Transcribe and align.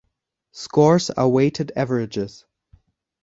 Scores 0.51 1.11
are 1.11 1.29
weighted 1.29 1.73
averages. 1.75 2.47